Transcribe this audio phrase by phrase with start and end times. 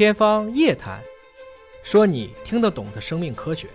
[0.00, 0.98] 天方夜谭，
[1.82, 3.68] 说你听得懂的生命科学。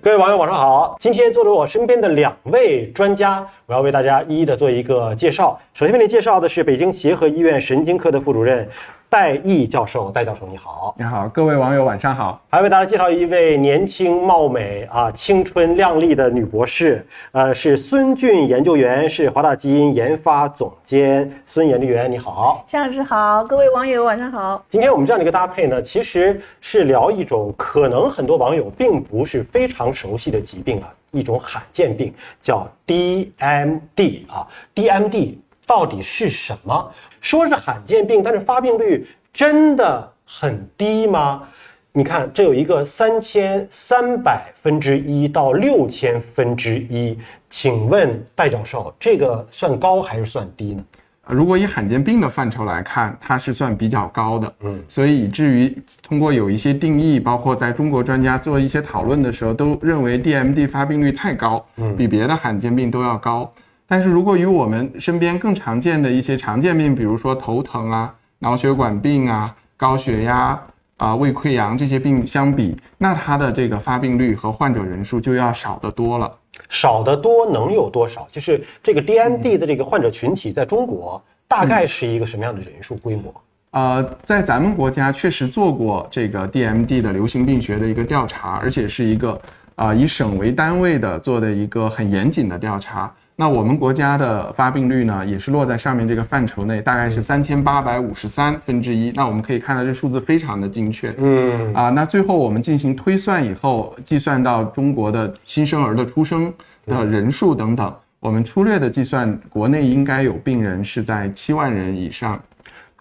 [0.00, 0.96] 各位网友，晚上好！
[0.98, 5.60] 今天坐着我身边的两位专家，我要为大家一一的做一个介绍。
[5.74, 8.66] 首先为您介绍的是北京协和医院神经科的副主任。
[9.12, 12.40] 戴毅教授，戴教授你好，你好，各位网友晚上好。
[12.48, 21.30] 还为大家介绍一位年轻貌美啊、青春靓丽的女博士，呃，是孙俊研究员，是华大基因研发总监。
[21.44, 24.64] 孙研究员你好，向老师好，各位网友晚上好。
[24.70, 35.34] 今天我们这样的一个搭配呢，其实是聊一种可能很多网友并不是非常熟悉的疾病啊，一种罕见病叫 DMD 啊，DMD
[35.72, 36.92] 到底是什么？
[37.22, 41.44] 说是罕见病，但是发病率真的很低吗？
[41.92, 50.84] 你看，这有一个三千三百分之一到六千分之一，请问戴教授，这个算高还是算低呢？
[51.26, 54.54] 如果以罕见病的范畴来看，它是算比较高的。
[54.60, 55.74] 嗯，所以以至于
[56.06, 63.50] 通过有一些定义，包括在中国专家做一些讨论的时候，都认为 DMD 发病率太高，嗯，比别的罕见病都要高。
[63.92, 70.58] 但是如果与我们身边更常见的一些常见病，比如说头疼啊、脑血管病啊、高血压
[70.96, 76.34] 啊、胃溃疡这些病相比，那它的这个发病率和患者人数就要少得多了。
[76.70, 78.26] 少得多能有多少？
[78.32, 83.34] 就是这个 DMD 的这个患者群体在中国大概是一个什么样的人数规模？
[83.72, 89.38] 呃，在咱们国家确实做过这个 DMD 的流行病学的一个调查，而且是一个
[89.76, 93.12] 啊以省为单位的做的一个很严谨的调查。
[93.42, 99.10] 那我们国家的发病率呢，也是落在上面这个范畴内，大概是三千八百五十三分之一。
[99.16, 101.12] 那我们可以看到这数字非常的精确。
[101.18, 106.54] 嗯啊，那最后我们进行推算以后，计算到中国的新生儿的出生
[106.86, 112.40] 的人数等等，我们粗略的计算，国内应该有病人是在七万人以上。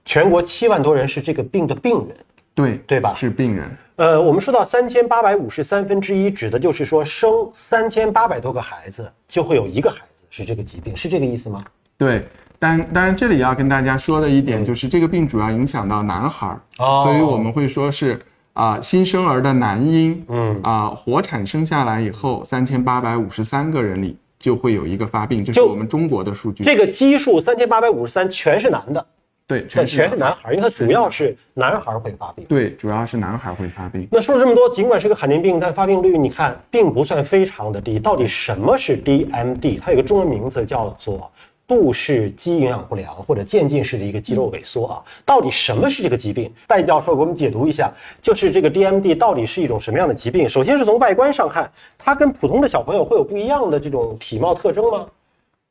[0.06, 2.18] 全国七万多人是这个病的病人，
[2.56, 3.14] 对对吧？
[3.16, 3.70] 是病人。
[3.98, 10.02] 呃，我们说到三千八百五十三分之一，指的就是说生三千八百多个孩子就会有一个孩子。
[10.32, 11.64] 是这个疾病，是这个意思吗？
[11.98, 12.26] 对，
[12.58, 16.60] 但当然这里要跟大家说的一点就是，这个病主要影响到男孩儿，
[17.04, 18.18] 所以我们会说是
[18.54, 26.64] 啊，新生儿的男婴，嗯啊，活产生下来以后，三千八百五十三个人里就会有一个发病，这是我们中国的数据。
[26.64, 29.06] 这个基数三千八百五十三全是男的。
[29.48, 32.46] 对，全全是男孩，因为它主要是男孩会发病。
[32.48, 34.08] 对，主要是男孩会发病。
[34.10, 38.00] 那说了这么多，尽管是个罕见病，但发病率你看并不算非常的低。
[38.00, 39.80] 到底什么是 DMD？
[39.82, 41.30] 它有个中文名字叫做
[41.68, 45.04] 杜氏肌营养不良或者渐进式的一个肌肉萎缩啊。
[45.26, 46.50] 到底什么是这个疾病？
[46.66, 47.92] 戴教授给我们解读一下，
[48.22, 50.48] 就是这个 DMD 到底是一种什么样的疾病？
[50.48, 55.06] 首先是从外观上看，它跟普通的小朋友会有不一样的这种体貌特征吗？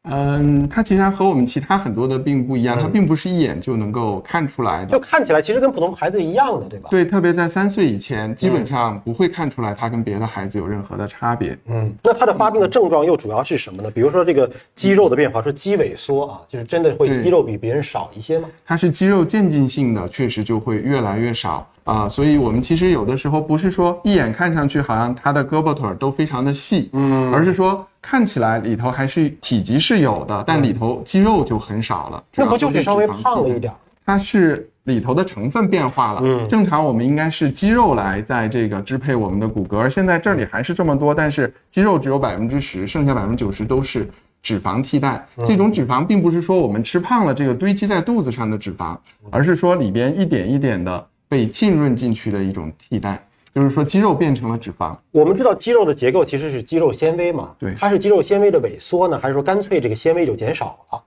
[0.05, 6.89] 嗯，它其实和我们其他很多的病不一样，它并不是一眼就能够看出来的，就看起来其实跟普通孩子一样的，对吧？
[6.91, 11.57] 对，特别在三岁以前，基本上不会看出来它跟别的孩子有任何的差别。
[11.67, 13.91] 嗯，那它的发病的症状又主要是什么呢？
[13.91, 18.49] 比如说这个肌肉的变化，说肌萎缩啊，就是真的会肌肉比别人少一些吗？
[18.65, 21.71] 它是肌肉渐进性的，确实就会越来越少。
[21.85, 32.23] 啊，所以我们其实有的时候不是说一眼看上去好像他的胳膊腿儿都非常的细，嗯，而是说看起来里头还是体积是有的，但里头肌肉就很少了。
[32.37, 33.73] 那不就是稍微胖了一点？
[34.07, 36.21] 它是里头的成分变化了。
[36.23, 44.09] 嗯，正常我们应该是肌肉来在这个支配我们的骨骼，现在这里还是这么多，但是肌肉只有百分之十，剩下百分之九十都是
[44.43, 45.27] 脂肪替代。
[45.47, 48.97] 这种脂肪并不是说我们吃胖了这个堆积在肚子上的脂肪，
[49.31, 51.07] 而是说里边一点一点的。
[51.31, 53.25] 被浸润进去的一种替代，
[53.55, 54.97] 就是说肌肉变成了脂肪。
[55.13, 61.01] 我们知道肌肉的结构其实是肌肉纤维嘛，对，它是肌肉纤维的萎缩呢，还是说干脆这个纤维就减少了？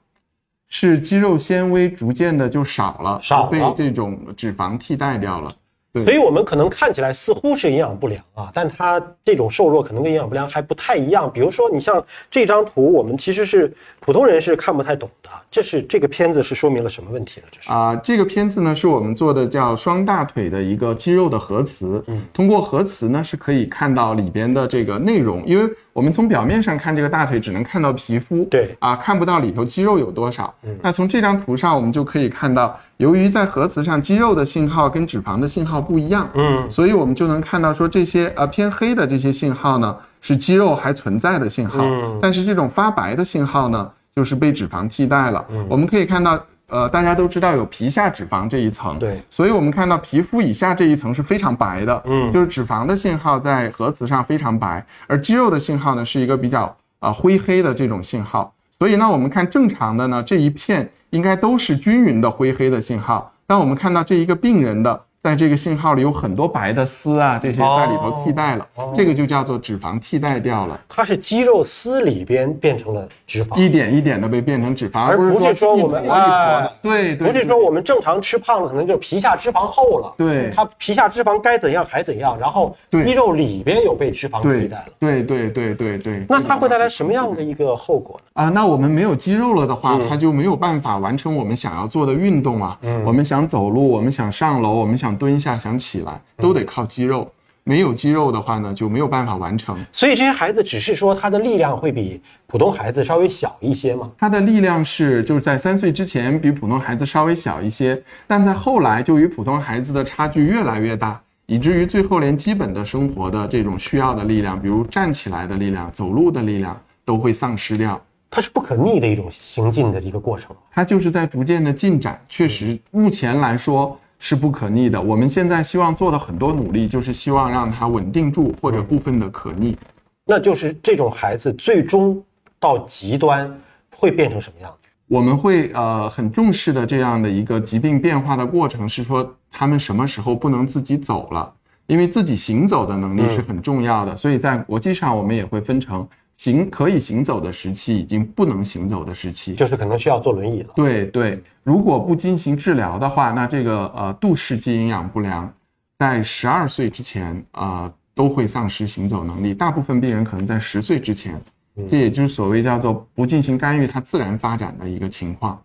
[0.69, 5.53] 是肌肉纤维逐渐的就少了，少被这种脂肪替代掉了。
[5.93, 11.31] 所以，我们可能看起来似乎是营养不良啊，但它这种瘦弱可能跟营养不良还不太一样。
[11.31, 15.29] 比如说，你像这张图，我们其实是普通人是看不太懂的。
[15.51, 17.47] 这是这个片子是说明了什么问题呢？
[17.51, 22.03] 这是啊，这个片子呢是我们做的叫双大腿的一个肌肉的核磁。
[22.07, 30.51] 嗯，通过核磁呢是可以看到里边的这个内容，因为我们从表面上看这个大腿只能看到皮肤，对啊，看不到里头肌肉有多少。
[30.63, 32.79] 嗯，那从这张图上我们就可以看到。
[32.97, 41.83] 由于在核磁上，肌肉的信号跟脂肪的信号不一样，嗯，所以我们就能看到说这些呃偏黑的这些信号呢是肌肉还存在的信号，
[42.21, 45.43] 但是这种发白的信号呢就是被脂肪替代了。
[45.67, 58.53] 我们可以看到，呃，大家都知道有皮下脂肪这一层，对，所以我们看到皮肤以下这一层是非常白的，嗯，就是脂肪的信号在核磁上非常白，而肌肉的信号呢是一个比较啊灰黑的这种信号。
[58.83, 60.89] 所以呢，我们看正常的呢这一片。
[61.11, 76.69] 应该都是均匀的灰黑的信号，当我们看到这一个病人的在这个信号里有很多白的丝啊，这些在里头替代了，哦这个就叫做脂肪替代掉了，它是肌肉丝里边变成了脂肪，一点一点的被变成脂肪，而不是是说我们哎。
[76.81, 86.25] 对对，不是说我们正常吃胖了，可能就皮下脂肪厚了，对它皮下脂肪该怎样还怎样，然后肌肉里边有被脂肪替代了，对对对对对。
[86.27, 88.43] 那它会带来什么样的一个后果呢？
[88.43, 92.77] 啊，那我们没有肌肉了的话，嗯它就没有办法完成我们想要做的运动啊。
[92.81, 97.31] 嗯我们想走路，我们想上楼，我们想蹲下，想起来，都得靠肌肉。
[97.65, 99.77] 没有肌肉的话呢，就没有办法完成。
[99.93, 104.11] 所以这些孩子只是说他的力量会比普通孩子稍微小一些嘛？
[104.17, 117.97] 他的力量是就是在三岁之前比普通孩子稍微小一些，但在后来就与普通孩子的差距越来越大，以至于最后连基本的生活的这种需要的力量，比如站起来的力量、走路的力量都会丧失掉。
[118.29, 120.53] 它是不可逆的一种行进的一个过程。
[120.69, 125.01] 它就是在逐渐的进展，确实目前来说是不可逆的。
[125.01, 129.77] 我们现在希望做的很多努力，就是希望让它稳定住或者部分的可逆。
[130.25, 132.23] 那就是这种孩子最终
[132.57, 133.53] 到极端
[133.93, 134.87] 会变成什么样子？
[135.09, 141.53] 我们会呃很重视的这样的一个疾病变化的过程，是说他们什么时候不能自己走了，
[141.87, 149.53] 因为自己行走的能力是很重要的，所以在国际上我们也会分成行可以行走的时期，已经不能行走的时期。
[149.53, 150.73] 就是可能需要坐轮椅了。
[150.75, 155.53] 对对，如果不进行治疗的话，那这个呃杜氏肌营养不良，
[155.99, 161.41] 在十二岁之前啊、呃都会丧失行走能力，大部分病人可能在十岁之前，
[161.89, 165.59] 这也就是所谓叫做不进行干预，它自然发展的一个情况。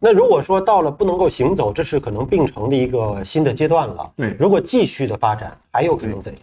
[0.00, 4.10] 那如果说到了不能够行走，这是可能病程的一个新的阶段了。
[4.16, 6.42] 对如果继续的发展，还有可能怎样？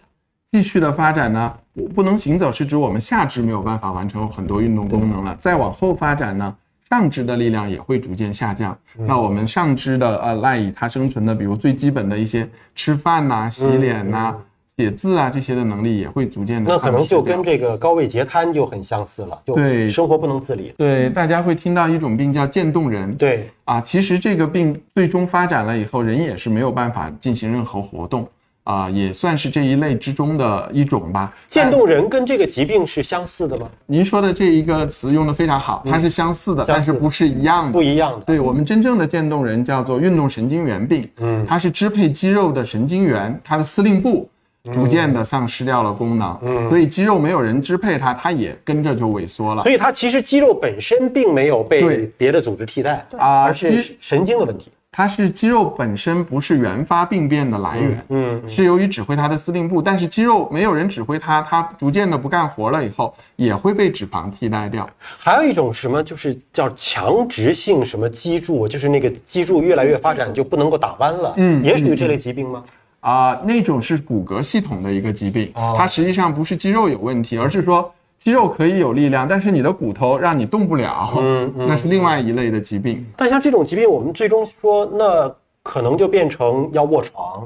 [0.52, 5.34] 继续的发展呢，我不能行走是指我们下肢没有办法完成很多运动功能了。
[5.40, 6.54] 再往后发展呢，
[6.90, 8.76] 上肢的力量也会逐渐下降。
[8.94, 14.36] 那我们上肢的呃赖以它生存的，比如最基本的一些吃饭呐、洗脸呐、
[14.76, 16.70] 写字啊这些的能力也会逐渐的。
[16.70, 20.74] 那可能就跟这个高位截瘫就很相似了，就对生活不能自理。
[20.76, 23.14] 对大家会听到一种病叫渐冻人。
[23.14, 28.28] 对，啊，其实这个病最终发展了以后，人也是没有办法进行任何活动。
[28.64, 31.34] 啊，也算是这一类之中的一种吧。
[31.48, 33.68] 渐冻人跟这个疾病是相似的吗？
[33.86, 37.72] 您说的这一个词用的非常好，它是相似的，嗯但是不是一样的。
[37.72, 38.24] 不一样的。
[38.24, 44.28] 对我们真正的渐冻人叫做运动神经元病，嗯它是支配肌肉的神经元，它的司令部
[44.72, 49.72] 逐渐的丧失掉了功能，嗯所以肌肉没有人支配它，它也跟着就萎缩了所。
[49.72, 54.70] 以它其实肌肉本身并没有被别的组织替代，啊而是神经的问题。
[54.94, 64.86] 它是肌肉本身不是原发病变的来源，嗯，是由于指挥它的司令部，但是肌肉没有人指挥它，它逐渐的不干活了以后，也会被脂肪替代掉。
[65.18, 71.32] 还有一种什么，就是叫强直性什么脊柱，就是那个脊柱越来越发展就不能够打弯了。
[71.38, 72.62] 嗯也属于这类疾病吗？
[73.00, 77.92] 啊、那种是骨骼系统的一个疾病，哦它实际上不是肌肉有问题，而是说
[78.22, 83.04] 肌肉可以有力量，但是你的骨头让你动不了，嗯嗯那是另外一类的疾病。
[83.16, 85.34] 但像这种疾病，我们最终说，那
[85.64, 87.44] 可能就变成要卧床，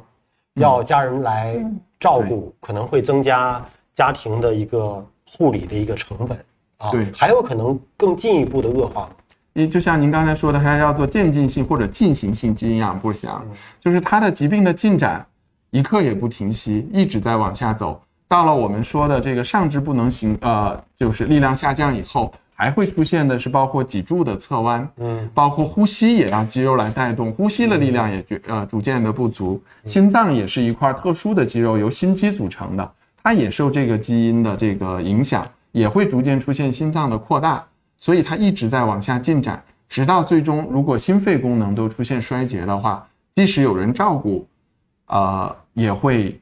[0.57, 1.57] 要家人来
[1.99, 3.65] 照顾，可能会增加
[3.95, 6.37] 家庭的一个护理的一个成本
[6.77, 6.91] 啊。
[6.91, 9.09] 对还有可能更进一步的恶化。
[9.55, 13.43] 你就像您刚才说的，它要做渐进性或者进行性肌营养不良，
[13.81, 15.25] 就是它的疾病的进展
[15.71, 17.99] 一刻也不停息，一直在往下走。
[18.29, 29.63] 到了我们说的这个上肢不能行，呃，就是力量下降以后，还会出现的是包括脊柱的侧弯，嗯，包括呼吸也让肌肉来带动，呼吸的力量也逐呃逐渐的不足。
[29.85, 32.93] 心脏也是一块特殊的肌肉，由心肌组成的，
[33.23, 37.65] 它也受这个基因的这个影响，也会逐渐出现心脏的扩大，
[37.99, 43.07] 所以它一直在往下进展，直到最终如果心肺功能都出现衰竭的话，
[43.37, 44.49] 即使有人照顾，
[45.07, 46.41] 呃，也会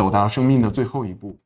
[0.00, 1.38] 走到生命的最后一步。